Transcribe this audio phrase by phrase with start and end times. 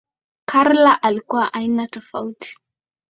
[0.45, 2.57] Carla alikuwa aina tofauti